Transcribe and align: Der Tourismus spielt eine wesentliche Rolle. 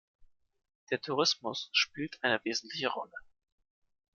Der 0.89 0.99
Tourismus 0.99 1.69
spielt 1.73 2.17
eine 2.23 2.41
wesentliche 2.43 2.87
Rolle. 2.87 3.13